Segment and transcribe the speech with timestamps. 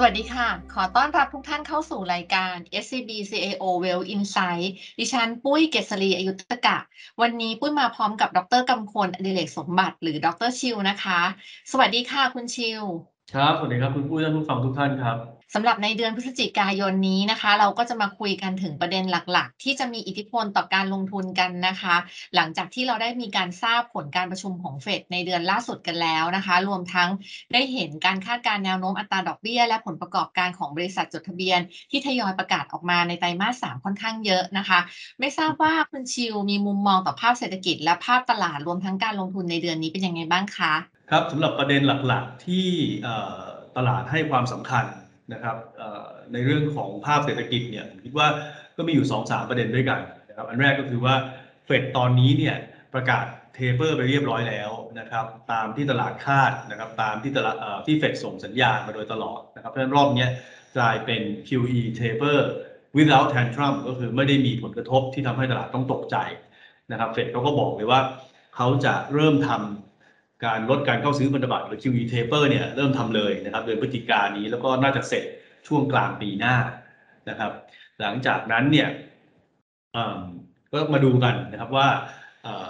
[0.00, 4.66] สวัสดีค่ะ ขอต้อนรับทุกท่านเข้าสู่รายการ SCB CAO Well Insight
[4.98, 6.78] ดิฉันปุ้ยเกษรีอายุตกะ
[7.20, 11.20] วันนี้ปุ้ยมาพร้อมกับดรกำพลอดิเรกสมบัติ หรือดรชิวนะคะ
[11.70, 12.82] สวัสดีค่ะคุณชิว
[13.34, 15.16] ครับสวัสดีครับคุณปุ้ยและผู้ฟังทุกท่านครับ
[15.54, 21.96] สำหรับในเดือนพฤศจิกายนนี้นะคะ เราก็จะมาคุยกันถึงประเด็นหลักๆ ที่จะมีอิทธิพลต่อการลงทุนกันนะคะ
[22.34, 27.08] หลังจากที่เราได้มีการทราบผลการประชุมของเฟดในเดือนล่าสุดกันแล้วนะคะ รวมทั้ง
[27.52, 34.78] ได้เห็นการคาดการแนวโน้มอัตราดอกเบี้ย และผลประกอบการของบริษัทจดทะเบียน ที่ทยอยประกาศออกมาในไตรมาส3ค่อนข้างเยอะนะคะ
[35.20, 42.66] ไม่ทราบว่าคุณชิวมีมุมมองต่อภาพเศรษฐกิจ และภาพตลาดรวมทั้งการลงทุนในเดือนนี้เป็นยังไงบ้างคะ ครับสำหรับประเด็นหลักๆที่
[43.76, 44.84] ตลาดให้ความสำคัญ
[45.32, 45.56] นะครับ
[46.32, 48.28] ในเรื่องของภาพเศรษฐกิจเนี่ยผมคิดว่า
[48.76, 51.14] ก็มีอยู่ 2-3 ประเด็นด้วยกันนะครับอันแรกก็คือว่า
[51.64, 52.56] เฟดตอนนี้เนี่ย
[52.94, 57.56] ประกาศเทเปอร์ไปเรียบร้อยแล้วนะครับตามที่ตลาดคาดนะครับตามที่ตลาด
[57.86, 60.26] ที่เฟดส่งสัญญาณมาโดยตลอดนะครับเพราะฉะนั้นรอบนี้
[60.76, 62.38] กลายเป็น QE taper
[62.96, 66.16] without tantrum ก็คือไม่ได้มีผลกระทบที่ทำให้ตลาดต้องตกใจ
[66.90, 68.00] นะครับเฟดเขาก็บอกเลยว่า
[68.56, 69.87] เขาจะเริ่มทำ
[70.44, 75.24] การลดการเข้าซื้อพันธบัตรหรือ QE taper เนี่ยเริ่มทำเลยนะครับเดือนพฤศจิกายนนี้แล้วก็น่าจะเสร็จ
[75.66, 76.56] ช่วงกลางปีหน้า
[77.30, 77.52] นะครับ
[78.00, 78.88] หลังจากนั้นเนี่ย
[80.72, 81.88] ก็มาดูกันนะครับว่า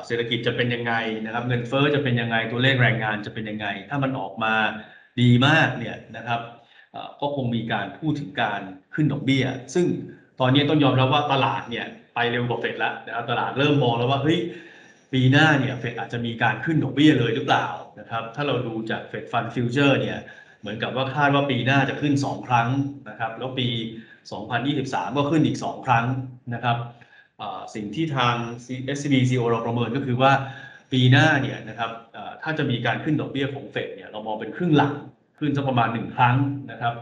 [0.07, 4.55] เศรษฐกิจจะเป็นยังไงนะครับ เงินเฟ้อจะเป็นยังไงตัวเลขแรงงานจะเป็นยังไง ถ้ามันออกมา
[5.21, 6.41] ดีมากเนี่ยนะครับ
[7.21, 8.61] ก็คงมีการพูดถึงการ
[8.95, 9.87] ขึ้นดอกเบี้ย ซึ่ง
[10.41, 14.39] ตอนนี้ต้องยอมรับว่าตลาดเนี่ยไปเร็วกว่าเฟดแล้วนะครับตลาดเริ่มมองแล้วว่าเฮ้ย
[15.13, 17.67] ปีหน้าเนี่ยเฟดอาจจะมีการขึ้นดอกเบี้ยเลยหรือเปล่า
[18.01, 20.19] นะครับถ้าเราดูจากเฟดฟันฟิวเจอร์เนี่ย
[20.61, 22.69] เหมือนกับว่าคาดว่าปีหน้าจะขึ้น 2 ครั้ง
[23.09, 23.69] นะครับแล้วปี
[24.43, 26.07] 2023 ก็ขึ้นอีก 2 ครั้ง
[26.55, 26.77] นะครับ
[27.75, 28.35] สิ่งที่ทาง
[28.97, 30.33] SCB CO เราประเมินก็คือว่า
[30.93, 31.91] ปีหน้าเนี่ยนะครับ
[32.43, 34.95] ถ้าจะมีการขึ้นดอกเบี้ยของเฟดเนี่ยเรามองเป็นครึ่งหลัง
[35.39, 36.37] ขึ้นสักประมาณ 1 ครั้ง
[36.71, 36.95] นะครับ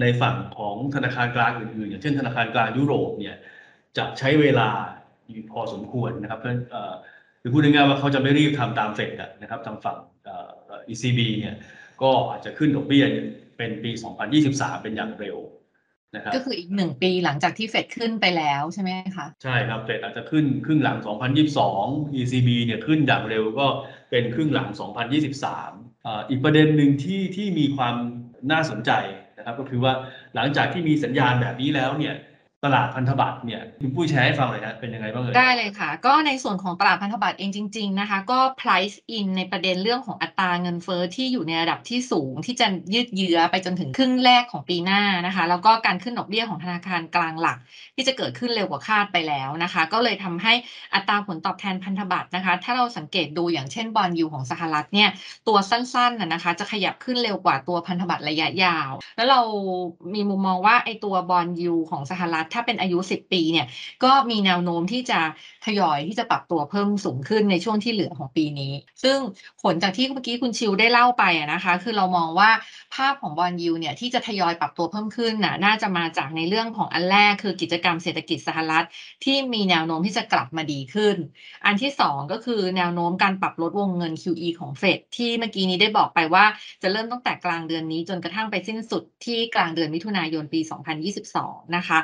[0.00, 3.36] ในฝั่งของธนาคารกลางอื่นๆ อย่างเช่นธนาคารกลางยุโรปเนี่ย
[3.98, 4.68] จะใช้เวลา
[5.52, 6.50] พอสมควรนะครับเพราะ
[7.44, 9.12] คือพูดง่ายๆว่าเขาจะไม่รีบทำตามเฟด
[9.42, 9.98] นะครับทางฝั่ง
[10.92, 11.56] ECB เนี่ย
[12.02, 13.04] ก็อาจจะขึ้นดอกเบี้ย
[13.56, 13.90] เป็นปี
[14.36, 15.38] 2023 เป็นอย่างเร็ว
[16.14, 20.98] นะครับก็คืออีกหนึ่งปีหลังจากที่เฟดขึ้นไปแล้วใช่ไหมคะใช่ครับเฟดอาจจะขึ้นครึ่งหลัง
[21.58, 23.66] 2022 ECB เนี่ยขึ้นอย่างเร็วก็
[24.10, 24.68] เป็นครึ่งหลัง
[25.48, 27.94] 2023 อีกประเด็นหนึ่งที่ที่มีความ
[28.50, 28.90] น่าสนใจ
[29.38, 29.92] นะครับก็คือว่า
[30.34, 32.14] หลังจากที่มีสัญญาณแบบนี้แล้วเนี่ย
[32.64, 47.58] ตลาดพันธบัตรเนี่ยคุณปุ้ยแชร์ให้ฟังเลยนะเป็นยังไงบ้างเอ่ยได้เลยค่ะ ก็ในส่วนของตลาดพันธบัตรเองจริง ๆ นะคะ ก็ price in ในประเด็นเรื่องของอัตราเงินเฟอ้อที่อยู่ในระดับที่สูงที่จะยืดเยื้อไปจนถึงครึ่งแรกของปีหน้านะคะ แล้วก็การขึ้นดอกเบี้ยของธนาคารกลางหลัก
[47.96, 50.52] ที่จะเกิดขึ้นเร็วกว่าคาดไปแล้วนะคะ ก็เลยทำให้
[50.94, 55.08] อัตราผลตอบแทนพันธบัตรนะคะ ถ้าเราสังเกตดูอย่างเช่นบอลยูของสหรัฐเนี่ย
[55.48, 59.40] ตัวสั้นๆนะคะ จะขยับขึ้นเร็วกว่าตัวพันธบัตรระยะยาว แล้วเรา
[60.14, 63.66] มีมุมมองว่าไอตัวบอลยูของสหรัฐถ้าเป็นอายุ 10 ปีเนี่ย
[64.04, 65.20] ก็มีแนวโน้มที่จะ
[65.66, 68.72] ทยอยที่จะปรับตัวเพิ่มสูงขึ้นในช่วงที่เหลือของปีนี้
[69.02, 69.18] ซึ่ง
[69.62, 72.50] ผลจากที่เมื่อกี้คุณชิวได้เล่าไปนะคะ คือเรามองว่า
[72.94, 78.86] ภาพของบอลยูเนี่ยที่จะทยอยปรับตัวเพิ่มขึ้นน่ะน่าจะมาจากในเรื่องของอันแรกคือกิจกรรมเศรษฐกิจสหรัฐ
[79.24, 81.16] ที่มีแนวโน้มที่จะกลับมาดีขึ้น
[81.66, 86.44] อันที่ 2 ก็คือแนวโน้มการปรับลดวงเงิน QE ของเฟดที่เมื่อกี้นี้ได้บอกไปว่า
[86.82, 90.60] จะเริ่มตั้งแต่กลางเดือนนี้จนกระทั่งไปสิ้นสุดที่กลางเดือนมิถุนายนปี
[91.16, 91.98] 2022 นะคะ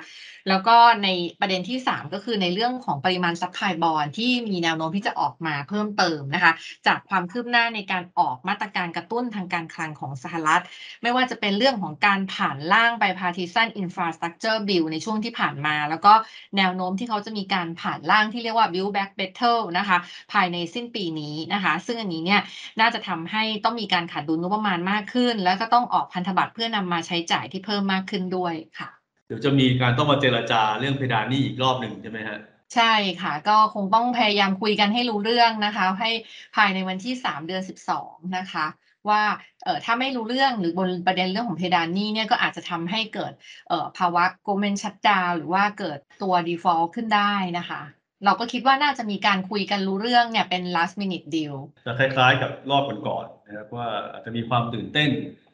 [0.50, 1.09] แล้วก็ใน
[1.41, 6.53] ประเด็นที่ 3 ก็คือในเรื่องของปริมาณ supply bond ที่มีแนวโน้มที่จะออกมาเพิ่มเติมนะคะ
[6.87, 10.62] จากความคืบหน้าในการออกมาตรการกระตุ้นทางการคลังของสหรัฐ
[11.03, 16.12] ไม่ว่าจะเป็นเรื่องของการผ่านร่างไป partisan infrastructure bill ในช่วงที่ผ่านมา แล้วก็
[16.56, 19.99] แนวโน้มที่เขาจะมีการผ่านร่างที่เรียกว่า build back better นะคะ
[20.33, 22.41] ภายในสิ้นปีนี้นะคะ ซึ่งอันนี้เนี่ย
[22.81, 29.00] น่าจะทำให้ต้องมีการขาดดุลงบประมาณมากขึ้น แล้วก็ต้องออกพันธบัตรเพื่อนำมาใช้จ่ายที่เพิ่มมากขึ้นด้วยค่ะ
[29.31, 32.39] ดี๋ยวจะมีการต้องมาเจรจาเรื่องเพดานนี้อีกรอบหนึ่งใช่ไหมฮะ
[32.75, 36.10] ใช่ค่ะ ก็คงต้องพยายามคุยกันให้รู้เรื่องนะคะ ให้
[36.57, 38.66] ภายในวันที่สามเดือนสิบสองนะคะ
[39.09, 39.22] ว่า
[39.65, 43.33] เอ่อถ้าไม่รู้เรื่องหรือบนประเด็นเรื่องของเพดานนี้เนี่ยก็อาจจะทำให้เกิด
[43.69, 47.81] เอ่อภาวะโกลเมนชัดดาวหรือว่าเกิดตัว default ขึ้นได้นะคะ
[48.25, 51.57] เราก็คิดว่าน่าจะมีการคุยกันรู้เรื่องเนี่ยเป็น last minute deal
[51.87, 55.10] จะคล้ายๆกับรอบก่อนๆนะครับว่าอาจจะมีความตื่นเต้น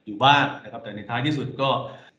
[0.07, 1.69] อยู่บ้างนะครับแต่ในท้ายที่สุดก็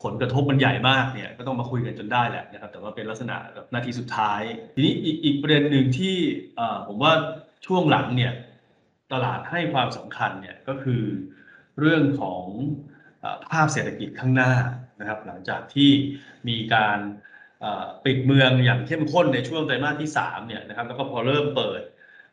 [0.04, 4.42] ผลกระทบมันใหญ่มากเนี่ยก็ต้องมาคุยกันจนได้แหละนะครับ แต่ว่าเป็นลักษณะแบบนาทีสุดท้าย
[4.76, 6.16] ทีนี้อีกอีกประเด็นหนึ่งที่
[6.88, 7.14] ผมว่า
[7.66, 8.34] ช่วงหลังเนี่ย
[9.14, 11.04] ตลาดให้ความสำคัญเนี่ยก็คือ
[11.80, 12.44] เรื่องของ
[13.52, 14.54] ภาพเศรษฐกิจข้างหน้า
[15.00, 15.92] นะครับ หลังจากที่
[16.50, 17.00] มีการ
[18.06, 21.82] ปิดเมืองอย่างเข้มข้นในช่วงไตรมาสที่3เนี่ยนะครับแล้วก็พอเริ่มเปิด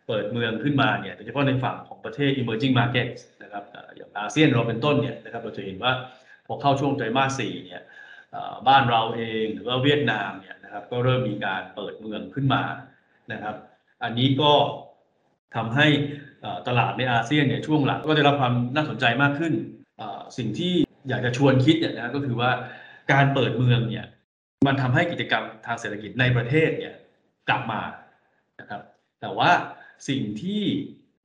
[0.09, 3.65] เปิดเมืองขึ้นมาเนี่ยโดยเฉพาะในฝั่งของประเทศ emerging markets นะครับ
[3.97, 5.93] อย่างอาเซียนเราเป็นต้นเนี่ยนะครับเราจะเห็นว่า
[6.47, 7.83] พอเข้าช่วงไตรมาสสี่เนี่ย
[8.69, 12.63] บ้านเราเองหรือว่าเวียดนามเนี่ยนะครับก็เริ่มมีการเปิดเมืองขึ้นมา
[13.33, 13.57] นะครับ
[14.03, 14.53] อันนี้ก็
[15.57, 15.87] ทำให้
[16.69, 19.55] ตลาดในอาเซียนเนี่ยช่วงหลังก็ได้รับความน่าสนใจมากขึ้น
[20.39, 20.73] สิ่งที่
[21.09, 22.51] อยากจะชวนคิดเนี่ยนะก็คือว่า
[23.13, 24.07] การเปิดเมืองเนี่ย
[24.67, 26.95] มันทำให้กิจกรรมทางเศรษฐกิจในประเทศเนี่ย
[27.49, 27.83] กลับมา
[28.61, 28.83] นะครับ
[29.21, 29.51] แต่ว่า
[30.09, 30.63] สิ่งที่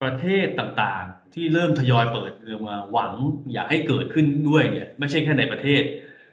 [0.03, 3.13] ประเทศต่างๆ ที่เริ่มทยอยเปิดเมืองมาหวัง
[3.53, 5.83] อยากให้เกิดขึ้นด้วยเนี่ยไม่ใช่แค่ในประเทศ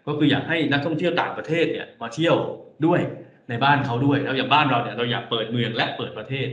[0.06, 2.36] ก็คืออยากให้นักท่องเที่ยวต่างประเทศเนี่ยมาเที่ยว
[2.86, 3.00] ด้วย
[3.48, 6.48] ในบ้านเขาด้วยแล้วอย่างบ้านเราเนี่ยเราอยากเปิดเมืองและเปิดประเทศ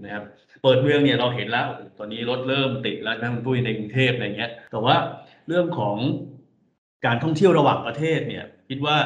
[0.00, 0.24] นะครับ
[0.62, 1.66] เปิดเมืองเนี่ยเราเห็นแล้ว
[1.98, 4.96] ตอนนี้รถเริ่มติดแล้วนะคุณปุ้ยในกรุงเทพอะไรเงี้ย แต่ว่า
[5.48, 5.96] เรื่องของ
[7.06, 8.96] การท่องเที่ยวระหว่างประเทศเนี่ยคิดว่า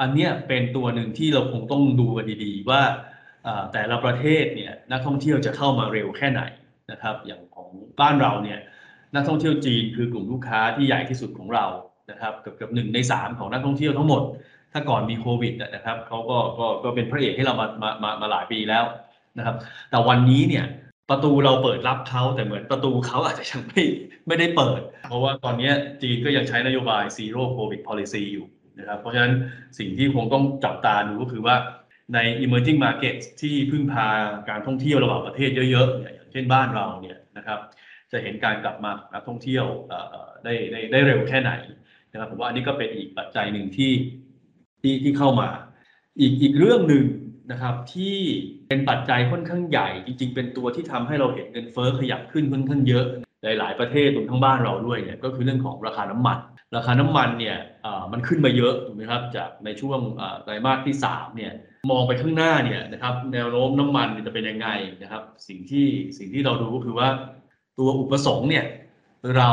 [0.00, 2.82] อันเนี้ยเป็นตัวหนึ่งที่เราคงต้องดูกันดีๆ ว่า
[3.72, 6.42] แต่ละประเทศเนี่ยนักท่องเที่ยวจะเข้ามาเร็วแค่ไหน
[6.90, 7.68] นะครับอย่างของ
[8.00, 8.58] บ้านเราเนี่ย
[9.14, 11.66] นักท่องเที่ยวจีนคือกลุ่มลูกค้าที่ใหญ่ที่สุดของเรา
[12.10, 14.22] นะครับเกือบเกือบหนึ่งในสามของนักท่องเที่ยวทั้งหมด
[14.72, 18.84] ถ้าก่อนมีโควิดนะครับเขาก็ก็ก็เป็นพระเอกให้เรามามามามาหลายปีแล้ว
[19.38, 19.56] นะครับ
[19.90, 20.64] แต่วันนี้เนี่ย
[21.10, 23.82] ประตูเราเปิดรับเขาแต่เหมือนประตูเขาอาจจะยังไม่
[24.26, 25.70] ไม่ได้เปิด เพราะว่าตอนนี้
[26.02, 28.46] จีนก็ยังใช้นโยบาย zero covid policy อยู่
[28.78, 29.32] นะครับ เพราะฉะนั้น
[29.78, 31.56] สิ่งที่คงต้องจับตาดูก็คือว่า
[32.14, 34.06] ใน emerging market ที่พึ่งพา
[34.48, 37.58] การท่องเที่ยวระหว่างประเทศเยอะๆเนี่ยอย่าง เช่นบ้านเราเนี่ยนะครับ
[38.12, 39.66] จะเห็นการกลับมาของนักท่องเที่ยว
[40.44, 41.52] ได้ได้ได้เร็วแค่ไหน
[42.12, 43.92] นะครับผมว่าอันนี้ก็เป็นอีกปัจจัยหนึ่งที่
[44.82, 45.48] ที่ที่เข้ามา
[46.20, 47.04] อีกอีกเรื่องหนึ่ง
[47.50, 48.16] นะครับที่
[48.68, 53.04] เป็นปัจจัยค่อนข้างใหญ่ จริง ๆ เป็นตัวที่ทำให้เราเห็นเงินเฟ้อขยับขึ้นค่อนข้างเยอะ
[53.42, 56.38] หลาย ๆ ประเทศรวมทั้งบ้านเราด้วยเนี่ยก็คือเรื่องของราคาน้ำมัน
[56.76, 57.56] ราคาน้ำมันเนี่ย
[58.12, 60.00] มันขึ้นมาเยอะถูกไหมครับจากในช่วง
[60.42, 61.52] ไตรมาสที่สามเนี่ย
[61.90, 64.68] มองไปข้างหน้าเนี่ยนะครับแนวโน้มน้ำมันจะเป็นยังไง
[65.02, 65.86] นะครับ สิ่งที่
[66.18, 67.08] สิ่งที่เราดูก็คือว่า
[67.78, 68.64] ตัวอุปสงค์เนี่ย
[69.36, 69.50] เรา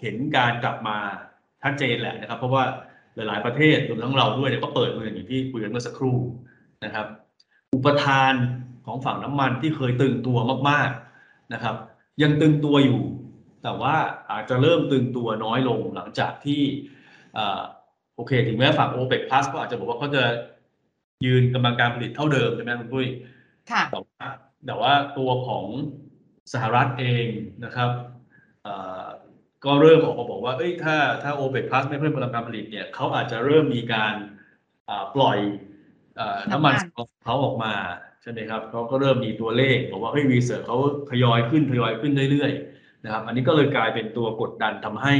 [0.00, 0.98] เห็นการกลับมา
[1.62, 2.64] ชัดเจนแหละนะครับ เพราะว่า
[3.14, 6.18] หลาย ๆประเทศรวมทั้งเราด้วยเนี่ยก็เปิดเมืองอย่างที่คุยกันเมื่อสักครู่
[6.84, 7.06] นะครับ
[7.74, 8.34] อุปทาน
[8.86, 10.38] ของฝั่งน้ำมันที่เคยตึงตัว
[10.68, 10.90] มาก
[11.22, 11.76] ๆนะครับ
[12.22, 13.02] ยังตึงตัวอยู่
[13.62, 13.94] แต่ว่า
[14.30, 16.62] อาจจะเริ่มตึงตัวน้อยลงหลังจากที่
[18.16, 20.22] โอเค ถึงแม้ฝั่ง OPEC Plus ก็อาจจะบอกว่าเขาจะ
[21.24, 23.06] ยืนกำลังการผลิตเท่าเดิมใช่ไหมคุณปุ้ย
[23.70, 24.26] ค่ะแต่ว่า
[24.66, 25.64] แต่ว่าตัวของ
[26.52, 27.26] สหรัฐเอง
[27.64, 27.90] นะครับ
[28.62, 28.74] เอ่
[29.04, 29.06] อ
[29.64, 34.14] ก็เริ่มออกมาบอกว่า เอ้ย ถ้าถ้า OPEC Plus ไม่เพิ่มกำลังการผลิตเนี่ยเขาอาจจะเริ่มมีการ
[34.88, 35.38] อ่าปล่อย
[36.16, 37.74] เอ่อน้ำมันน้ำมันเขาออกมา
[38.22, 40.78] ใช่ไหมครับเขาก็เริ่มมีตัวเลขบอกว่าเฮ้ย reserve เขา
[41.10, 45.14] ทยอยขึ้นทยอยขึ้นเรื่อยๆ นะครับอันนี้ก็เลยกลายเป็นตัวกดดันทำให้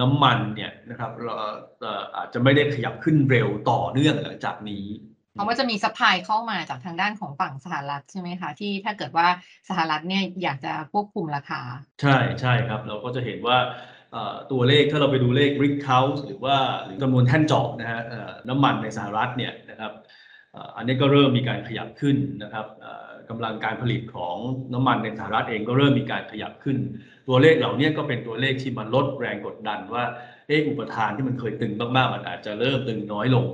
[0.00, 4.86] น้ำมันเนี่ยนะครับเอ่อเอ่ออาจจะไม่ได้ขยับขึ้นเร็วต่อเนื่องหลังจากนี้
[5.32, 9.26] เพราะว่าจะมีซัพพลายเข้ามาจากทางด้านของฝั่งสหรัฐใช่ไหมคะที่ถ้าเกิดว่า
[9.68, 11.60] สหรัฐเนี่ยอยากจะควบคุมราคา
[12.02, 13.58] ใช่ใช่ครับ เราก็จะเห็นว่า
[14.12, 19.92] เอ่อตัวเลขถ้าเราไปดูเลข Baker Hughes หรือว่าหรือจำนวนแท่นเจาะนะฮะเอ่อน้ำมันในสหรัฐเนี่ยนะครับ
[20.52, 24.36] เอ่ออันนี้ก็เริ่มมีการขยับขึ้นนะครับเอ่อกำลังการผลิตของ
[24.74, 26.78] น้ำมันในสหรัฐเองก็เริ่มมีการขยับขึ้น
[27.28, 30.04] ตัวเลขเหล่านี้ก็เป็นตัวเลขที่มันลดแรงกดดันว่า
[30.46, 33.46] เอออุปทานที่มันเคยตึงมากๆมันอาจจะเริ่มตึงน้อยลง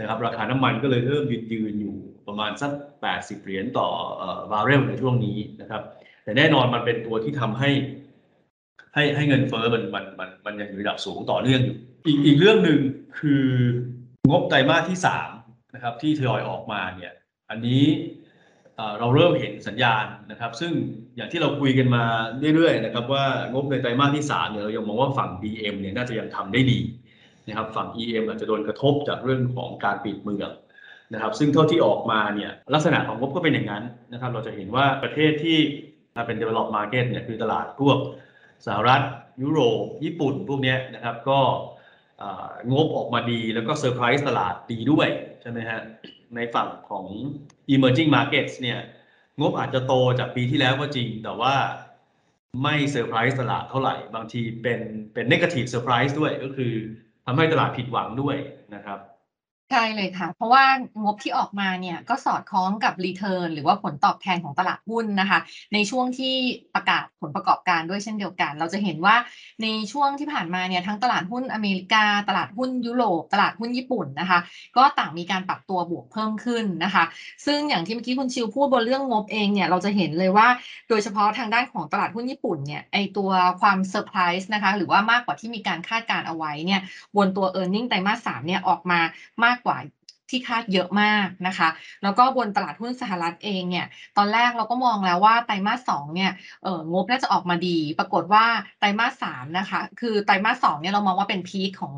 [0.00, 1.94] นะครับ ราคาน้ำมันก็เลยเริ่มยืนยืนอยู่
[2.26, 2.70] ประมาณสัก
[3.10, 3.88] 80 เหรียญต่อ
[4.52, 5.82] บาร์เรลในช่วงนี้นะครับ
[6.24, 7.70] แต่แน่นอนมันเป็นตัวที่ทำให้
[8.94, 12.80] ให้ให้เงินเฟ้อมันมันมันมันยังอยู่ระดับสูงต่อเนื่องอยู่ อีกอีกเรื่องหนึ่ง
[13.18, 13.46] คือ
[14.30, 15.30] งบไตรมาสที่สาม
[15.74, 17.12] นะครับที่ทยอยออกมาเนี่ย
[17.50, 17.84] อันนี้
[18.98, 20.72] เราเริ่มเห็นสัญญาณนะครับ ซึ่ง
[21.16, 22.04] อย่างที่เราคุยกันมา
[22.54, 26.80] เรื่อยๆนะครับว่างบในไตรมาสที่สามเนี่ยเรายังมองว่าฝั่ง DM เนี่ยน่าจะยังทำได้ดี
[27.48, 30.50] นะครับฝั่ง EM อาจจะโดนกระทบจากเรื่องของการปิดเมือง
[31.12, 35.58] นะครับ ซึ่งเท่าที่ออกมาเนี่ยลักษณะของงบก็เป็นอย่างนั้นนะครับ เราจะเห็นว่าประเทศที่
[36.26, 37.98] เป็น develop market เนี่ยคือตลาดพวก
[38.66, 39.02] สหรัฐ
[39.42, 41.40] ยุโรป ญี่ปุ่นพวกเนี้ยนะครับ ก็
[42.72, 45.08] งบออกมาดีแล้วก็เซอร์ไพรส์ตลาดดีด้วย
[45.42, 45.80] ใช่ไหมฮะ
[46.34, 47.04] ในฝั่งของ
[47.74, 48.80] emerging markets เนี่ย
[49.40, 51.54] งบอาจจะโตจากปีที่แล้วก็จริง แต่ว่า
[52.62, 54.80] ไม่เซอร์ไพรส์ตลาดเท่าไหร่ บางทีเป็น
[55.14, 56.72] เป็น negative surprise ด้วยก็คือ
[57.26, 58.36] ทำให้ตลาดผิดหวังด้วย
[58.74, 58.98] นะครับ
[59.70, 60.64] ใช่เลยค่ะ เพราะว่า
[61.04, 65.38] งบที่ออกมาเนี่ยก็สอดคล้องกับ return หรือว่าผลตอบแทนของตลาดหุ้นนะคะ
[65.74, 66.34] ในช่วงที่
[66.74, 69.16] ประกาศผลประกอบการด้วยเช่นเดียวกัน เราจะเห็นว่า
[69.62, 74.38] ในช่วงที่ผ่านมาเนี่ยทั้งตลาดหุ้นอเมริกา ตลาดหุ้นยุโรป ตลาดหุ้นญี่ปุ่นนะคะ
[74.76, 77.04] ก็ต่างมีการปรับตัวบวกเพิ่มขึ้นนะคะ
[77.46, 80.48] ซึ่งอย่างที่เมื่อกี้คุณชิวพูดบนเรื่องงบเองเนี่ยเราจะเห็นเลยว่า
[80.88, 83.30] โดยเฉพาะทางด้านของตลาดหุ้นญี่ปุ่นเนี่ยไอตัว
[83.60, 86.80] ความเซอร์ไพรส์นะคะหรือว่ามากกว่าที่มีการคาดการเอาไว้เนี่ย
[87.16, 89.00] บนตัว e a r n i n g ไตรมาสสามเนี่ยออกมา
[89.44, 89.78] มากกว่า
[90.30, 91.68] ที่คาดเยอะมากนะคะ
[92.02, 93.86] แล้วก็บนตลาดหุ้นสหรัฐเองเนี่ย
[94.16, 96.32] ตอนแรกเราก็มองแล้วว่าไตรมาส2เนี่ย
[96.62, 98.44] เอองบน่าจะออกมาดี ปรากฏว่า
[98.78, 101.94] ไตรมาส3นะคะ คือไตรมาส2เนี่ยเรามองว่าเป็นพีกของ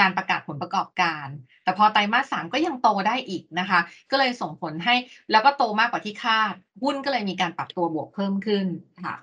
[0.00, 1.26] การประกาศผลประกอบการ
[1.64, 4.94] แต่พอไตรมาส3ก็ยังโตได้อีกนะคะ ก็เลยส่งผลให้
[5.30, 8.66] แล้วก็โตมากกว่าที่คาด หุ้นก็เลยมีการปรับตัวบวกเพิ่มขึ้น
[9.04, 9.16] ค่ะ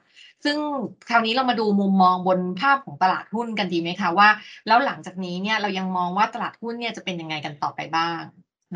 [0.45, 0.57] ซึ่ง
[1.09, 4.29] คราวนี้เรามาดูมุมมองบนภาพของตลาดหุ้นกันดีไหมคะว่า
[4.67, 8.21] แล้วหลังจากนี้เนี่ยเรายังมองว่าตลาดหุ้นเนี่ยจะเป็นยังไงกันต่อไปบ้าง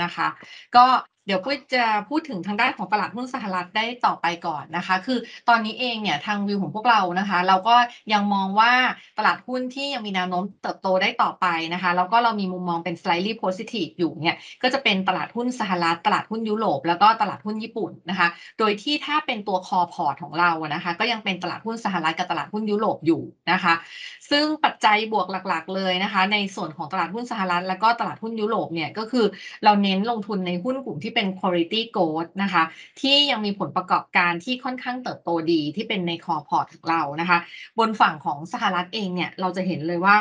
[0.02, 0.28] นะคะ
[0.76, 0.86] ก็
[1.30, 5.20] เดี๋ยวปุ้ยจะพูดถึงทางด้านของตลาดหุ้นสหรัฐได้ต่อไปก่อนนะคะ คือ
[5.50, 7.76] ตอนนี้เองเนี่ยทางวิวของพวกเรานะคะ เราก็
[8.14, 8.74] ยังมองว่า
[9.18, 18.28] ตลาดหุ้นที่ยังมีแนวโน้มเติบโตได้ต่อไปนะคะแล้วก็เรามีมุมมองเป็น slightly positive อยู่เนี่ยก็จะเป็นตลาดหุ้นสหรัฐ ตลาดหุ้นยุโรปแล้วก็ตลาดหุ้นญี่ปุ่นนะคะ
[18.60, 23.22] โดยที่ถ้าเป็นตัว core port ของเรานะคะ ก็ยังเป็นตลาดหุ้นสหรัฐกับตลาดหุ้นยุโรปอยู่
[23.52, 23.74] นะคะ
[24.32, 29.26] ซึ่งปัจจัยบวกหลัก ๆ เลยนะคะ ในส่วนของตลาดหุ้นสหรัฐ แล้วก็ตลาดหุ้นยุโรปเนี่ยก็คือ
[29.64, 32.64] เราเน้นลงทุนในหุ้นกลุ่มที่เป็น quality growth นะคะ
[33.02, 37.38] ที่ยังมีผลประกอบการที่ค่อนข้างเติบโตดีที่เป็นใน core port ของเรานะคะ
[37.80, 40.16] บนฝั่งของสหรัฐเองเนี่ยเราจะเห็นเลยว่า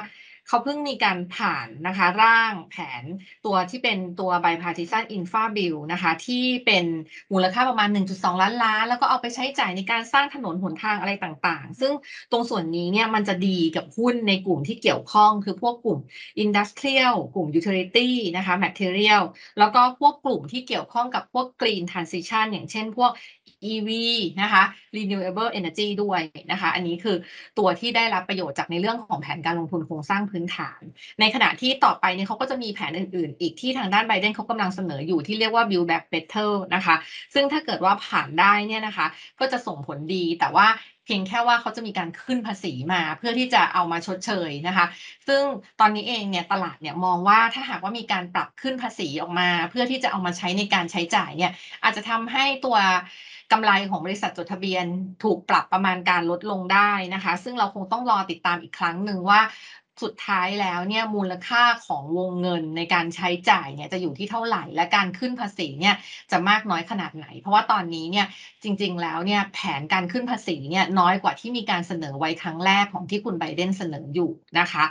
[0.49, 3.05] เขาเพิ่งมีการผ่านนะคะร่างแผน
[3.47, 6.85] ตัวที่เป็นตัว bipartisan infra bill นะคะที่เป็น
[7.33, 11.93] มูลค่าประมาณ 1.2 ล้านล้าน แล้วก็เอาไปใช้จ่ายในการสร้างถนนหนทางอะไรต่างๆ ซึ่ง
[12.31, 15.99] ตรงส่วนนี้เนี่ยมันจะดีกับหุ้นในกลุ่มที่เกี่ยวข้อง คือพวกกลุ่ม
[16.45, 19.23] industrial กลุ่ม utility นะคะ material
[19.59, 23.12] แล้วก็พวกกลุ่มที่เกี่ยวข้องกับพวก green transition อย่างเช่นพวก
[23.65, 23.91] EV
[24.43, 24.62] นะคะ
[24.97, 27.17] renewable energy ด้วยนะคะ อันนี้คือ
[27.59, 30.81] ตัวที่ได้รับประโยชน์จากในเรื่องของแผนการลงทุนโครงสร้างพื้นฐาน
[31.21, 36.97] ในขณะที่ต่อไปเนี่ยเขาก็จะมีแผนอื่นๆ อีกที่ทางด้านไบเดนเขากำลังเสนออยู่ที่เรียกว่า build back better นะคะ
[37.35, 39.07] ซึ่งถ้าเกิดว่าผ่านได้เนี่ยนะคะ
[39.41, 40.69] ก็จะส่งผลดีแต่ว่า
[41.05, 44.87] เพียงแค่ว่าเขาจะมีการขึ้นภาษีมาเพื่อที่จะเอามาชดเชยนะคะ
[45.29, 45.43] ซึ่ง
[45.81, 52.77] ตอนนี้เองเนี่ยตลาดเนี่ยมองว่าถ้าหากว่ามีการปรับขึ้นภาษีออกมา เพื่อที่จะเอามาใช้ในการใช้จ่ายเนี่ยอาจจะทำให้ตัว
[53.52, 54.85] กำไรของบริษัทจดทะเบียน
[55.23, 59.40] ถูกปรับประมาณการลดลงได้นะคะ ซึ่งเราคงต้องรอติดตามอีกครั้งหนึ่งว่า
[60.02, 65.95] สุดท้ายแล้วเนี่ยมูลค่าของวงเงินในการใช้จ่ายเนี่ยจะอยู่ที่เท่าไหร่ และการขึ้นภาษีเนี่ย
[66.31, 68.26] จะมากน้อยขนาดไหน เพราะว่าตอนนี้เนี่ย
[68.62, 74.85] จริง ๆ แล้วเนี่ยแผนการขึ้นภาษีเนี่ยน้อยกว่าที่มีการเสนอไว้ครั้งแรกของที่คุณไบเดนเสนออยู่นะคะ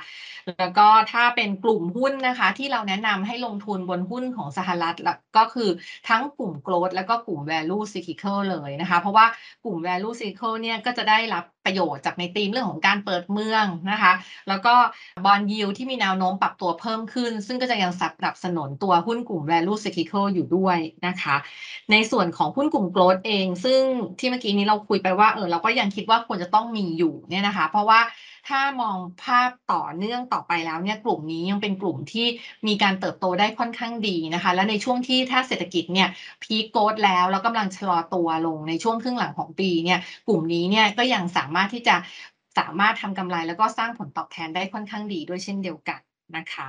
[0.57, 5.69] แล้วก็ถ้าเป็นกลุ่มหุ้นนะคะ ที่เราแนะนำให้ลงทุนบนหุ้นของสหรัฐล้วก็คือ
[6.09, 9.25] ทั้งกลุ่ม growth แล้วก็กลุ่ม value cyclical เลยนะคะ เพราะว่า
[9.63, 14.13] กลุ่ม value cyclical เนี่ยก็จะได้รับ ประโยชน์จากในธีมเรื่องของการเปิดเมืองนะคะ
[14.49, 14.73] แล้วก็
[15.25, 21.35] บอลยิวที่มีแนวโน้มปรับตัวเพิ่มขึ้น ซึ่งก็จะยังสนับสนุนตัวหุ้นกลุ่ม value cyclical อยู่ด้วยนะคะ
[21.91, 23.81] ในส่วนของหุ้นกลุ่ม growth เอง ซึ่ง
[24.19, 27.99] ที่เมื่อกี้นี้เราคุยไปว่าเออเราก็ยังคิดว่าควรจะต้องมีอยู่เนี่ยนะคะ เพราะว่า
[28.47, 32.27] ถ้ามองภาพต่อเนื่องต่อไปแล้วเนี่ยกลุ่มนี้ยังเป็นกลุ่มที่
[32.67, 36.09] มีการเติบโตได้ค่อนข้างดีนะคะ และในช่วงที่ถ้าเศรษฐกิจเนี่ย
[36.43, 41.95] พีคโกดแล้วแล้วกำลังชะลอตัวลงในช่วงครึ่งหลังของปีเนี่ยกลุ่มนี้เนี่ยก็ยังสามารถที่จะ
[42.57, 45.99] สามารถทำกำไรแล้วก็สร้างผลตอบแทนได้ค่อนข้างดีด้วยเช่นเดียวกัน
[46.37, 46.67] นะคะ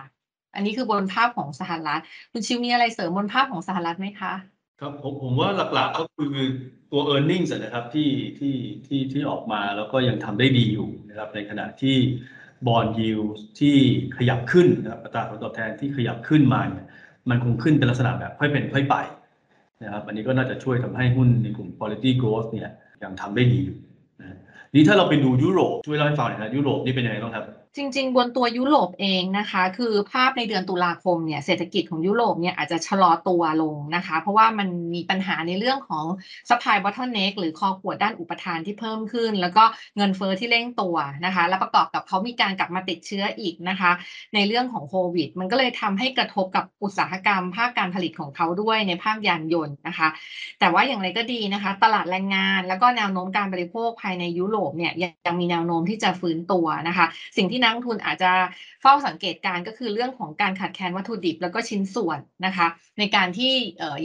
[0.54, 2.00] อันนี้คือบนภาพของสหรัฐ
[2.32, 6.32] คุณชิวมีอะไรเสริมบนภาพของสหรัฐไหมคะ ครับผมผมว่าหลักๆก็คือ
[6.92, 8.54] ตัว e a r n i n g นะครับที่ที่
[8.86, 11.96] ที่ที่ออกมาแล้วก็ยังทำได้ดีอยู่นะครับในขณะที่
[12.66, 13.20] บอลยิว
[13.58, 13.76] ที่
[14.16, 16.86] ขยับขึ้นนะครับอัตราผลตอบแทนที่ขยับขึ้นมาเนี่ย
[17.30, 18.96] มันคงขึ้นเป็นลักษณะแบบค่อยเป็นค่อยไป
[19.82, 22.70] นะครับอันนี้ก็น่าจะช่วยทำให้หุ้นในกลุ่ม quality growth เนี่ย
[23.02, 23.78] ยังทำได้ดีอยู่
[24.20, 24.36] นะ
[24.74, 27.44] นี่ถ้าเราไปดูยุโรปช่วยเล่าให้ฟังหน่อยนะยุโรปนี่เป็นยังไงบ้างครับ
[27.76, 36.04] จริง ๆ บนตัวยุโรปเองนะคะ คือภาพในเดือนตุลาคมเนี่ยเศรษฐกิจของยุโรปเนี่ยอาจจะชะลอตัวลงนะคะ เพราะว่ามันมีปัญหาในเรื่องของ
[36.48, 39.64] supply bottleneck หรือคอขวดด้านอุปทานที่เพิ่มขึ้น แล้วก็
[39.96, 43.90] เงินเฟ้อที่เร่งตัวนะคะ และประกอบกับเขามีการกลับมาติดเชื้ออีกนะคะ
[44.34, 50.08] ในเรื่องของโควิด มันก็เลยทำให้กระทบกับอุตสาหกรรม ภาคการผลิตของเขาด้วยในภาคยานยนต์นะคะ
[50.60, 54.92] แต่ว่าอย่างไรก็ดีนะคะ ตลาดแรงงาน แล้วก็แนวโน้มการบริโภคภายในยุโรปเนี่ย
[55.26, 57.06] ยังมีแนวโน้มที่จะฟื้นตัวนะคะ
[57.36, 58.32] สิ่งที่นักทุนอาจจะ
[58.82, 62.66] เฝ้าสังเกตการก็คือเรื่องของการขาดแคลนวัตถุดิบแล้วก็ชิ้นส่วนนะคะ
[62.98, 63.96] ในการที่เอ่อ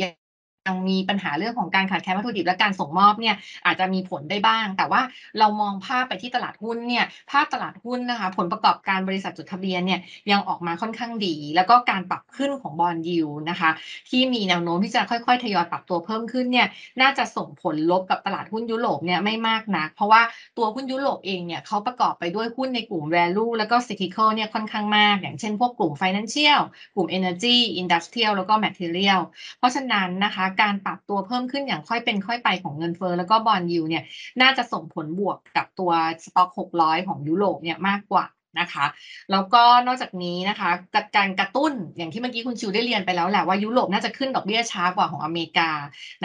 [0.67, 5.01] ยังมีปัญหาเรื่องของการขาดแคลนวัตถุดิบและการส่งมอบเนี่ยอาจจะมีผลได้บ้าง แต่ว่า
[5.39, 9.99] เรามองภาพไปที่ตลาดหุ้นเนี่ยภาพตลาดหุ้นนะคะผลประกอบการบริษัทจดทะเบียนเนี่ย
[10.31, 13.69] ยังออกมาค่อนข้างดี แล้วก็การปรับขึ้นของบอลยิวนะคะ
[14.09, 16.67] ที่มีแนวโน้มที่จะค่อยๆ ทยอยปรับตัวเพิ่มขึ้นเนี่ย
[17.01, 20.21] น่าจะส่งผลลบกับตลาดหุ้นยุโรปเนี่ยไม่มากนัก เพราะว่า
[20.57, 26.61] ตัวหุ้นยุโรปเองเนี่ยเขาประกอบไปด้วยหุ้นในกลุ่ม value แล้วก็ cyclical เนี่ยค่อนข้างมาก อย่างเช่นพวกกลุ่ม financial
[26.95, 29.21] กลุ่ม energy industrial แล้วก็ material
[29.57, 34.03] เพราะฉะนั้นนะคะการปรับตัวเพิ่มขึ้นอย่างค่อยเป็นค่อยไปของเงินเฟ้อแล้วก็บอลยูเนี่ย
[34.41, 35.91] น่าจะส่งผลบวกกับตัว
[36.23, 38.25] สต็อก600 ของยุโรปเนี่ยมากกว่า
[38.59, 38.85] นะคะ
[39.31, 45.69] แล้วก็นอกจากนี้นะคะกการกระตุ้นอย่างที่เมื่อกี้คุณชิวได้เรียนไปแล้วแหละว่ายุโรปน่าจะขึ้นดอกเบี้ยช้ากว่าของอเมริกา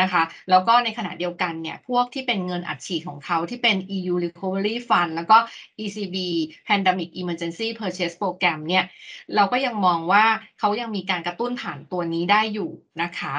[0.00, 5.36] นะคะแล้วก็ในขณะเดียวกันเนี่ยพวกที่เป็นเงินอัดฉีดของเขาที่เป็น EU Recovery Fund แล้วก็
[5.84, 6.16] ECB
[6.68, 8.84] Pandemic Emergency Purchase Program เนี่ย
[9.36, 10.24] เราก็ยังมองว่า
[10.58, 12.70] เขายังมีการกระตุ้นผ่านตัวนี้ได้อยู่
[13.02, 13.34] นะคะ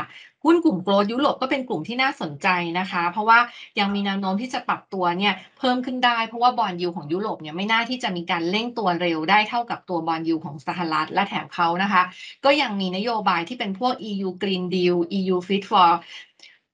[0.45, 2.47] หุ้นกลุ่มโกลด์ยุโรปก็เป็นกลุ่มที่น่าสนใจ
[2.79, 3.39] นะคะ เพราะว่า
[3.79, 12.03] ยังมีแนวโน้มที่จะปรับตัวเนี่ยเพิ่มขึ้นได้เพราะว่าบอลยูของยุโรปเนี่ยไม่น่าที่จะมีการเร่งตัวเร็วได้เท่ากับตัวบอลยูของสหรัฐและแถมเขานะคะ
[12.45, 15.89] ก็ยังมีนโยบายที่เป็นพวก EU Green Deal EU Fit for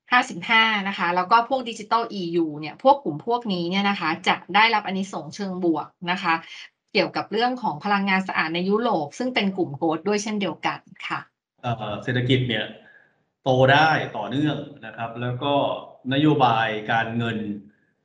[0.05, 6.33] 55 นะคะ แล้วก็พวกดิจิตอล EU เนี่ย พวกกลุ่มพวกนี้เนี่ยนะคะ จะได้รับอันนี้ส่งเชิงบวกนะคะ
[6.93, 11.19] เกี่ยวกับเรื่องของพลังงานสะอาดในยุโรป ซึ่งเป็นกลุ่มโกลดด้วยเช่นเดียวกันค่ะ
[12.03, 12.65] เศรษฐกิจเนี่ย
[13.45, 15.53] โตได้ต่อเนื่องนะครับ แล้วก็
[16.13, 17.37] นโยบายการเงิน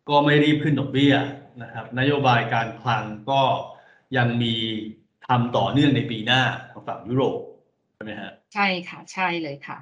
[0.08, 1.14] ก็ไม่รีบขึ้นดอกเบี้ย
[1.62, 3.42] นะครับ นโยบายการคลังก็
[4.16, 4.54] ยังมี
[5.26, 6.42] ทำต่อเนื่องในปีหน้า
[6.72, 7.38] ของฝั่งยุโรป
[7.94, 9.78] ใช่ไหมฮะใช่ค่ะ ใช่เลยค่ะ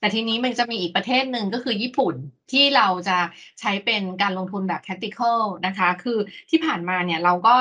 [0.00, 2.14] แต่ทีนี้มันจะมีอีกประเทศหนึ่งก็คือญี่ปุ่น
[2.52, 3.18] ที่เราจะ
[3.60, 6.18] ใช้เป็นการลงทุนแบบ tactical นะคะ คือ
[6.50, 7.56] ที่ผ่านมาเนี่ยเราก็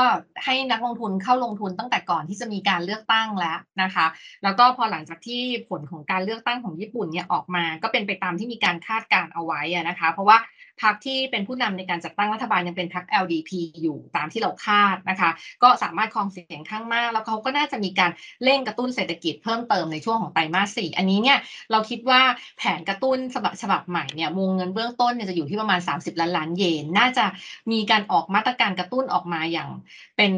[0.45, 4.05] ให้นักลงทุนเข้าลงทุนตั้งแต่ก่อนที่จะมีการเลือกตั้งแล้วนะคะ
[4.43, 10.37] แล้วก็พอหลังจากที่ผลของการเลือกตั้งของญี่ปุ่นเนี่ยออกมา ก็เป็นไปตามที่มีการคาดการเอาไว้นะคะ เพราะว่า
[10.83, 15.29] พรรคที่เป็นผู้นำในการจัดตั้งรัฐบาลยังเป็นพรรค LDP อยู่ตามที่เราคาดนะคะ
[15.63, 18.11] ก็สามารถครองเสียงข้างมาก แล้วเขาก็น่าจะมีการ
[18.43, 21.39] เร่งกระตุ้นเศรษฐกิจเพิ่มเติมในช่วงของไตรมาสสี่อันนี้เนี่ย
[21.71, 22.21] เราคิดว่า
[22.57, 27.25] แผนกระตุ้นฉบับฉบับใหม่เนี่ยวงเงินเบื้องต้นเนี่ยจะอยู่ที่ประมาณ 30 ล้านล้านเยน น่าจะ
[27.71, 29.69] มีการออกมาตรการกระตุ้นออกมาอย่าง
[30.17, 30.31] เป็น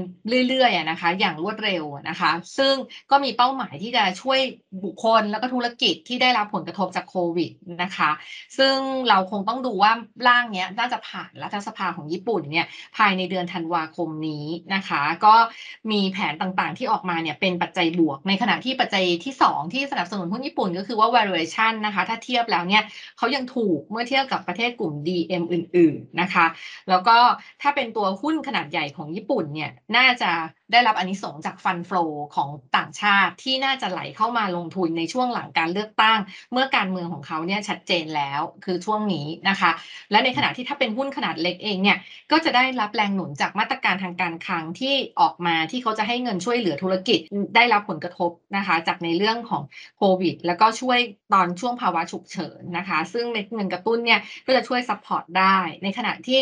[0.47, 2.73] เรื่อยๆนะคะ อย่างรวดเร็วนะคะ ซึ่ง
[3.11, 4.39] ก็มีเป้าหมายที่จะช่วย
[4.83, 7.51] บุคคลแล้วก็ธุรกิจที่ได้รับผลกระทบจากโควิด
[7.83, 8.11] นะคะ
[8.57, 8.75] ซึ่ง
[9.09, 9.91] เราคงต้องดูว่า
[10.31, 12.65] ร่างเนี้ยน่าจะผ่านรัฐสภาของญี่ปุ่นเนี่ย
[12.97, 14.45] ภายในเดือนธันวาคมนี้
[14.75, 15.35] นะคะ ก็
[15.91, 22.83] มีแผนต่างๆที่ออกมาเนี่ยเป็นปัจจัยบวก ในขณะที่ปัจจัยที่ 2 ที่สนับสนุนหุ้นญี่ปุ่นก็คือว่า valuation นะคะ ถ้าเทียบแล้วเนี่ย
[23.17, 26.45] เขายังถูกเมื่อเทียบกับประเทศกลุ่ม DM อื่น ๆนะคะ
[26.89, 27.17] แล้วก็
[27.61, 30.31] ถ้าเป็นตัวหุ้นขนาดใหญ่ของญี่ปุ่นเนี่ยน่าจะ
[30.71, 32.03] ได้รับอานิสงจากฟันฟลอ
[32.35, 36.19] ของต่างชาติที่น่าจะไหลเข้ามาลงทุนในช่วงหลังการเลือกตั้ง
[36.51, 39.71] เมื่อการเมืองของเขาเนี่ยชัดเจนแล้วคือช่วงนี้นะคะ
[40.11, 41.97] และในขณะที่ถ้าเป็นหุ้นขนาดเล็กเองเนี่ย
[42.31, 47.19] ก็จะได้รับแรงหนุนจากมาตรการทางการคลังที่ออกมาที่เขาจะให้เงินช่วยเหลือธุรกิจ
[47.55, 49.63] ได้รับผลกระทบนะคะ จากในเรื่องของ
[49.97, 50.99] โควิด แล้วก็ช่วย
[51.33, 56.39] ตอนช่วงภาวะฉุกเฉินนะคะ ซึ่งเงินกระตุ้นเนี่ยก็จะช่วย support ได้ในขณะที่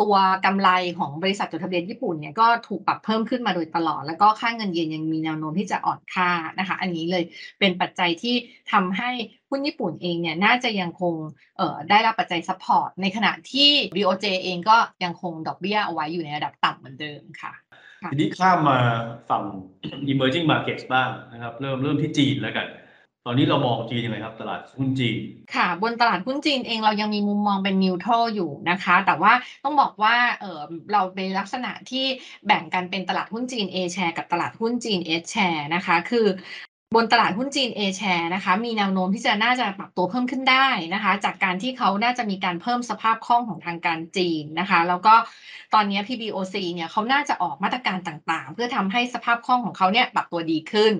[0.00, 0.14] ตัว
[0.46, 7.24] กำไรของบริษัทจดทะเบียนญี่ปุ่นเนี่ยก็ถูกปรับเพิ่มขึ้นมาโดยตลอด แล้วก็ค่าเงินเยนยังมีแนวโน้มที่จะอ่อนค่านะคะ อันนี้เลย
[7.60, 8.34] เป็นปัจจัยที่
[8.72, 9.10] ทำให้
[9.50, 11.14] หุ้นญี่ปุ่นเองเนี่ยน่าจะยังคง
[11.90, 17.52] ได้รับปัจจัย support ในขณะที่ BOJ เองก็ยังคงดอกเบี้ยเอาไว้อยู่ในระดับต่ำเหมือนเดิมค่ะ
[18.10, 18.78] ทีนี้ข้ามมา
[19.30, 19.44] ฝั่ง
[20.12, 22.66] emerging markets บ้างนะครับ เริ่มเริ่มที่จีนแล้วกัน
[23.26, 25.18] ตอนนี้เรามองจีนยังไงครับ ตลาดหุ้นจีน
[25.54, 29.32] ค่ะ บนตลาดหุ้นจีนเองเรายังมีมุมมองเป็นนิวทรอยู่นะคะ แต่ว่า
[29.64, 30.60] ต้องบอกว่าเออ
[30.92, 32.04] เราเป็นลักษณะที่
[32.46, 36.26] แบ่งกันเป็นตลาดหุ้นจีน A share กับตลาดหุ้นจีน S share นะคะ คือ
[36.94, 45.14] บนตลาดหุ้นจีน A share นะคะมีแนวโน้มที่จะน่าจะปรับตัวเพิ่มขึ้นได้นะคะ จากการที่เขาน่าจะมีการเพิ่มสภาพคล่องของทางการจีนนะคะ แล้วก็
[45.74, 50.92] ตอนนี้ PBOC เนี่ยเขาน่าจะออกมาตรการต่างๆ เพื่อทำให้สภาพคล่องของเขาเนี่ยปรับตัวดีขึ้น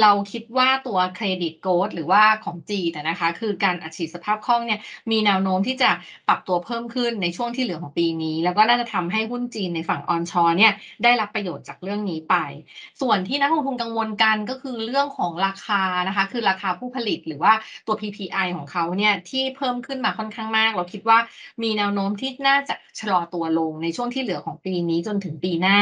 [0.00, 5.90] เราคิดว่าตัวเครดิตโกลดหรือว่าของจีนนะคะ คือการอัดฉีดสภาพคล่องเนี่ยมีแนวโน้มที่จะ
[6.28, 10.72] ปรับตัวเพิ่มขึ้นในช่วงที่เหลือของปีนี้ แล้วก็น่าจะทำให้หุ้นจีนในฝั่งออนชอเนี่ย
[11.04, 12.34] ได้รับประโยชน์จากเรื่องนี้ไป
[13.00, 17.52] ส่วนที่นักลงทุนกังวลกันก็คือเรื่องของราคานะคะ คือราคาผู้ผลิตหรือว่า
[17.86, 21.18] ตัว PPI ของเขาเนี่ยที่เพิ่มขึ้นมาค่อนข้างมาก เราคิดว่า
[21.62, 25.78] มีแนวโน้มที่น่าจะชะลอตัวลงในช่วงที่เหลือของปีนี้จนถึงปีหน้า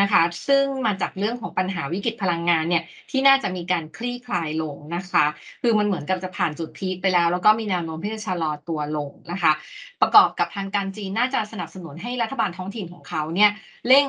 [0.00, 5.24] นะคะ ซึ่งมาจากเรื่องของปัญหาวิกฤตพลังงานเนี่ยที่น่าจะมีการคลี่คลายลงนะคะ
[5.62, 9.52] คือมันเหมือนกับจะผ่านจุดพีคไปแล้ว แล้วก็มีแนวโน้มที่จะชะลอตัวลงนะคะ
[10.00, 13.50] ประกอบกับทางการจีนน่าจะสนับสนุนให้รัฐบาลท้องถิ่นของเขาเนี่ย
[13.88, 14.06] เร่ง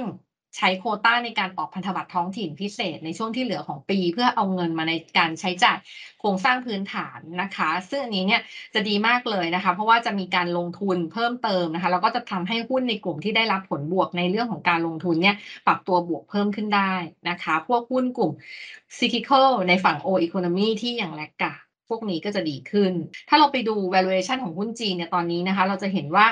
[0.55, 5.77] ใช้โคต้าในการออกพันธบัตรท้องถิ่นพิเศษในช่วงที่เหลือของปี เพื่อเอาเงินมาในการใช้จ่าย
[6.19, 8.41] โครงสร้างพื้นฐานนะคะ ซึ่งอันนี้เนี่ย
[8.73, 15.36] จะดีมากเลยนะคะ เพราะว่าจะมีการลงทุนเพิ่มเติมนะคะแล้วก็จะทำให้หุ้นในกลุ่มที่ได้รับผลบวกในเรื่องของการลงทุนเนี่ย
[15.67, 16.93] ปรับตัวบวกเพิ่มขึ้นได้
[17.29, 18.31] นะคะ พวกหุ้นกลุ่ม
[18.97, 22.93] cyclical ในฝั่ง O economy ที่อย่างแลกกา พวกนี้ก็จะดีขึ้น
[23.30, 26.26] ถ้าเราไปดู valuation ของหุ้นจีนเนี่ยตอนนี้นะคะ เราจะเห็นว่า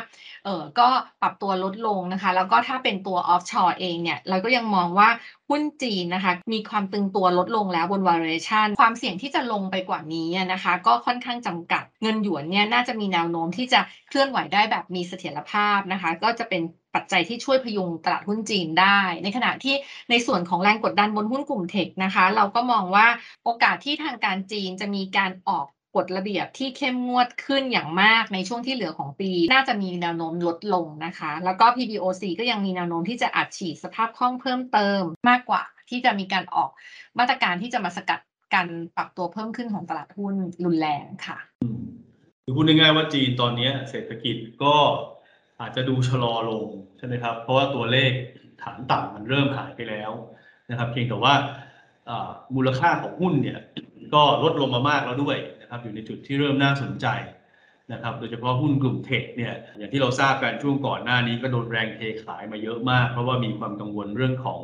[0.45, 0.87] เออก็
[1.21, 5.09] ปรับตัวลดลงนะคะ แล้วก็ถ้าเป็นตัว offshore เองเนี่ย เราก็ยังมองว่า
[5.49, 16.61] หุ้นจีนนะคะ มีความตึงตัวลดลงแล้วบน valuation ความเสี่ยงที่จะลงไปกว่านี้นะคะ ก็ค่อนข้างจำกัด เงินหยวนเนี่ยน่าจะมีแนวโน้มที่จะเคลื่อนไหวได้แบบมีเสถียรภาพนะคะ ก็จะเป็น
[16.95, 19.75] ปัจจัยที่ช่วยพยุงตลาดหุ้นจีนได้ ในขณะที่
[20.09, 23.07] ในส่วนของแรงกดดันบนหุ้นกลุ่มเทคนะคะ เราก็มองว่า
[23.43, 36.69] โอกาสที่ทางการจีนจะมีการออกกฎระเบียบที่เข้มงวดขึ้นอย่างมากในช่วงที่เหลือของปี น่าจะมีแนวโน้มลดลงนะคะ แล้วก็ PBOC ก็ยังมีแนวโน้มที่จะอัดฉีดสภาพคล่องเพิ่มเติมมากกว่าที่จะมีการออก
[37.19, 38.19] มาตรการที่จะมาสกัด
[38.53, 41.37] การปรับตัวเพิ่มขึ้นของตลาดหุ้นรุนแรงค่ะ
[42.43, 44.75] คือพูดง่ายๆว่าจีนตอนนี้เศรษฐกิจก็
[45.59, 46.65] อาจจะดูชะลอลง
[46.97, 48.11] ใช่ไหมครับ เพราะว่าตัวเลข
[48.61, 50.11] ฐานต่ำมันเริ่มหายไปแล้ว
[50.69, 51.33] นะครับ เพียงแต่ว่า
[52.55, 53.59] มูลค่าของหุ้นเนี่ย
[54.13, 57.07] ก็ลดลงมามากแล้วด้วยนะครับ อยู่ในจุดที่เริ่มน่าสนใจ
[57.93, 64.61] นะครับ โดยเฉพาะหุ้นกลุ่มเทคเนี่ยอย่างที่เราทราบกันช่วงก่อนหน้านี้ก็โดนแรงเทขายมาเยอะมาก เพราะว่ามีความกังวลเรื่องของ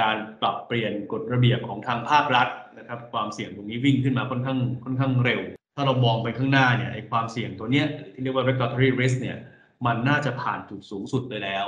[0.00, 5.40] การปรับเปลี่ยนกฎระเบียบของทางภาครัฐนะครับ ความเสี่ยงตรงนี้วิ่งขึ้นมาค่อนข้างค่อนข้างเร็ว
[5.76, 9.38] ถ้าเรามองไปข้างหน้าเนี่ยไอ้ความเสี่ยงตัวเนี้ยที่เรียกว่า regulatory risk เนี่ย
[9.86, 11.66] มันน่าจะผ่านจุดสูงสุดไปแล้ว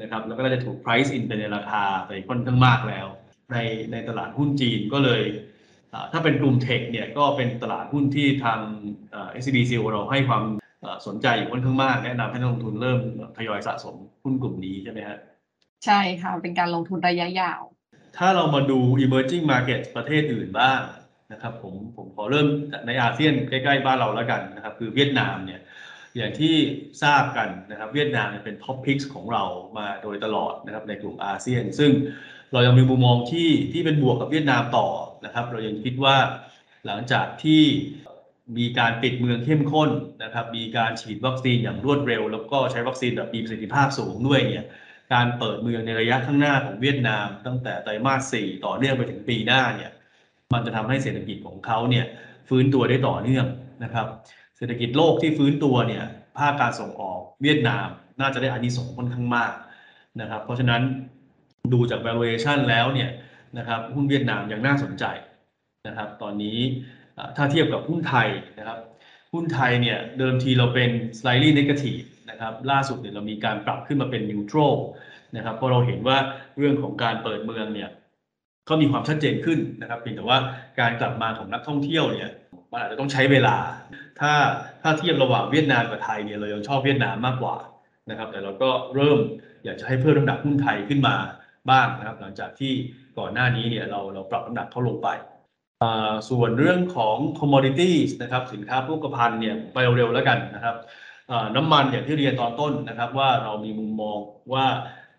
[0.00, 3.06] นะครับแล้วก็น่าจะถูก price in ไปในราคาไปค่อนข้างมากแล้ว
[3.52, 3.58] ใน
[3.92, 5.22] ในตลาดหุ้นจีนก็เลย
[6.12, 8.60] ถ้าเป็นกลุ่มเทคเนี่ยก็เป็นตลาดหุ้นที่ทาง
[9.40, 10.44] SCB CO เราให้ความ
[11.06, 13.00] สนใจอยู่ค่อนข้างมากแนะนำให้นักลงทุนเริ่ม
[13.36, 15.18] ทยอยสะสมหุ้นกลุ่มนี้ใช่ไหมฮะ
[15.84, 17.60] ใช่ค่ะ เป็นการลงทุนระยะยาว
[18.18, 20.80] ถ้าเรามาดู emerging market ประเทศอื่นบ้าง
[21.32, 22.46] นะครับผมผมขอเริ่ม
[22.86, 25.60] ในอาเซียนใกล้ ๆ บ้านเราแล้วกันนะครับ คือเวียดนามเนี่ย
[26.16, 26.54] อย่างที่
[27.02, 29.44] ทราบกันนะครับเวียดนามเป็น top pick ของเรา
[29.78, 31.90] มาโดยตลอดนะครับในกลุ่มอาเซียน ซึ่ง
[32.52, 34.88] เรายังมีมุมมองที่ที่เป็นบวกกับเวียดนามต่อ
[35.24, 36.16] นะครับ เรายังคิดว่า
[36.86, 37.62] หลังจากที่
[38.58, 39.90] มีการปิดเมืองเข้มข้น
[40.22, 44.66] นะครับ มีการฉีดวัคซีนอย่างรวดเร็ว แล้วก็ใช้วัคซีนแบบมีประสิทธิภาพสูงด้วยเนี่ย
[45.12, 49.90] การเปิดเมืองในระยะข้างหน้าของเวียดนาม ตั้งแต่ไตรมาส 4 ต่อเนื่องไปถึงปีหน้าเนี่ย
[50.52, 52.06] มันจะทำให้เศรษฐกิจของเขาเนี่ย
[52.48, 53.46] ฟื้นตัวได้ต่อเนื่อง
[53.84, 54.06] นะครับ
[54.56, 56.04] เศรษฐกิจโลกที่ฟื้นตัวเนี่ย
[56.38, 57.86] ภาคการส่งออกเวียดนาม
[58.20, 59.52] น่าจะได้อานิสงส์ค่อนข้างมาก
[60.20, 60.82] นะครับ เพราะฉะนั้น
[61.72, 63.10] ดูจาก valuation แล้วเนี่ย
[63.58, 65.04] นะครับหุ้นเวียดนามยังน่าสนใจ
[65.86, 66.58] นะครับ ตอนนี้
[67.36, 68.78] ถ้าเทียบกับหุ้นไทยนะครับ
[69.32, 74.74] หุ้นไทยเนี่ยเดิมทีเราเป็น slightly negative นะครับล่าสุดเนี่ยเรามีการปรับขึ้นมาเป็น neutral
[75.36, 76.18] นะครับเพราะเราเห็นว่า
[76.58, 77.90] เรื่องของการเปิดเมืองเนี่ย
[78.68, 80.38] ก็มีความชัดเจนขึ้นนะครับเพียงแต่ว่า
[80.80, 82.30] การกลับมาของนักท่องเที่ยวเนี่ย
[82.70, 83.56] มันอาจจะต้องใช้เวลา
[84.20, 84.32] ถ้า
[84.82, 87.56] ถ้าเทียบระหว่างเวียดนามกับไทยเนี่ยเรายังชอบเวียดนามมากกว่า
[88.10, 89.18] นะครับ แต่เราก็เริ่ม
[89.64, 91.16] อยากจะให้เพิ่มน้ำหนักหุ้นไทยขึ้นมา
[91.70, 92.72] บ้างนะครับ หลังจากที่
[93.18, 95.08] ก่อนหน้านี้เนี่ยเราเราปรับน้ำหนักเขาลงไป
[96.30, 100.76] ส่วนเรื่องของ commodities นะครับสินค้าโภคภัณฑ์เนี่ยไปเร็วๆแล้วกันนะครับ
[101.56, 104.18] น้ำมันอย่างที่เรียนตอนต้นนะครับ ว่าเรามีมุมมอง
[104.52, 104.66] ว่า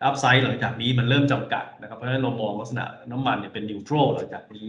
[0.03, 4.67] อัพไซด์หลังจากนี้มันเริ่มจำกัดนะครับเพราะฉะนั้นเรามองลักษณะน้ำมันเนี่ยเป็นนิวโทรหลังจากนี้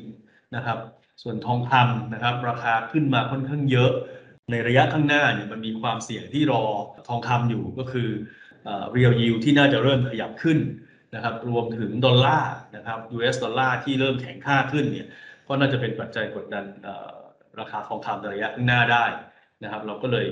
[0.57, 0.79] นะครับ
[1.23, 3.91] ส่วนทองคำนะครับ ราคาขึ้นมาค่อนข้างเยอะ
[4.51, 6.63] ในระยะข้างหน้าเนี่ยมันมีความเสี่ยงที่รอ
[7.09, 8.09] ทองคำอยู่ก็คือ
[8.93, 10.59] เรียลยิวที่น่าจะเริ่มขยับขึ้น
[11.15, 15.07] นะครับ รวมถึงดอลลาร์นะครับ US ดอลลาร์ที่เริ่มแข็งค่าขึ้นเนี่ย
[15.49, 16.65] ก็น่าจะเป็นปัจจัยกดดัน
[17.61, 19.05] ราคาทองคำในระยะข้างหน้าได้
[19.63, 20.27] นะครับ เราก็เลย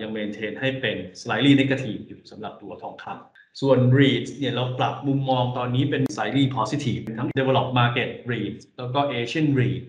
[0.00, 9.84] ยังเมนเทนให้เป็น slightly negative อยู่สำหรับตัวทองคำส่วน REIT เนี่ยเราปรับมุมมองตอนนี้เป็น slightly positive ทั้ง develop market REIT แล้วก็ Asian REIT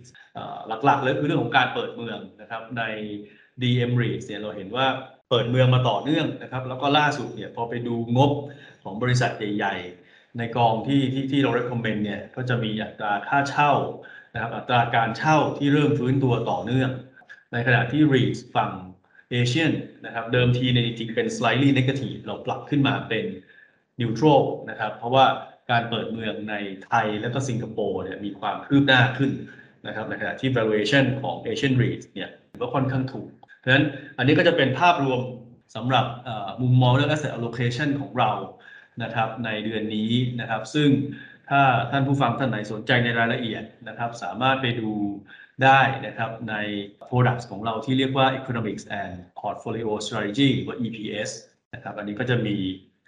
[0.86, 2.84] หลักๆเลยคือเรื่องของการเปิดเมืองนะครับใน
[3.62, 4.88] DM REIT เนี่ยเราเห็นว่า
[5.30, 8.32] เปิดเมืองมาต่อเนื่องนะครับแล้วก็ล่าสุดเนี่ยพอไปดูงบ
[8.84, 13.72] ของบริษัทใหญ่ๆ ในกองที่ที่ที่เรา recommend เนี่ยก็จะมีอัตราค่าเช่า
[14.34, 16.91] นะครับอัตราการเช่าที่เริ่มฟื้นตัวต่อเนื่อง
[17.54, 18.72] ในขณะที่ REIT ฝั่ง
[19.32, 19.72] เอเชียน
[20.06, 23.26] นะครับเดิมทีในจริงเป็น slightly negative เราปรับขึ้นมาเป็น
[24.02, 25.26] neutral นะครับเพราะว่า
[25.72, 29.32] การเปิดเมืองในไทยและก็สิงคโปร์เนี่ยมีความคืบหน้าขึ้น
[29.88, 32.30] นะครับในขณะที่ valuation ของ Asian Reits เนี่ย
[32.62, 33.86] ก็ค่อนข้างถูกเพราะฉะนั้น
[34.17, 35.22] อันนี้ก็จะเป็นภาพรวม
[35.76, 36.06] สำหรับ
[36.62, 38.32] มุมมองเรื่อง asset allocation ของเรา
[39.04, 40.89] นะครับในเดือนนี้นะครับ ซึ่ง
[41.50, 44.91] ถ้าท่านผู้ฟังท่านไหนสนใจในรายละเอียดนะครับ สามารถไปดู
[45.63, 46.56] ได้นะครับใน
[47.10, 51.30] products ของเราที่เรียกว่า economics and portfolio strategy หรือว่า EPS
[51.74, 52.56] นะครับ อันนี้ก็จะมี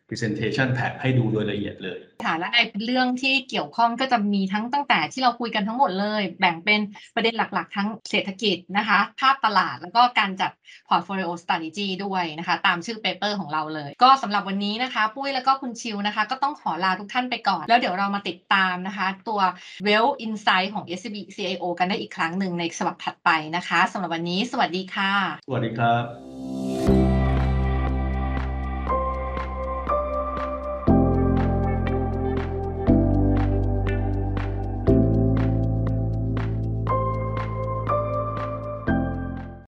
[0.10, 6.80] presentation pack ให้ดูโดยละเอียดเลยค่ะและในเรื่องที่เกี่ยวข้องก็จะมีทั้งตั้งแต่ที่เราคุยกันทั้งหมดเลย แบ่งเป็น
[7.16, 10.52] ประเด็นหลักๆ ทั้งเศรษฐกิจนะคะ ภาพตลาดแล้วก็การจัด
[10.90, 19.42] portfolio strategy ด้วยนะคะ ตามชื่อเปเปอร์ของเราเลย ก็สำหรับวันนี้นะคะ ปุ้ยแล้วก็คุณชิวนะคะ ก็ต้องขอลาทุกท่านไปก่อน แล้วเดี๋ยวเรามาติดตามนะคะ ตัว
[19.88, 25.12] well insight ของ SCB CIO กันได้อีกครั้งหนึ่งในสวัสดถัดไปนะคะสำหรับวันนี้ สวัสดีค่ะ
[25.48, 26.35] สวัสดีครับ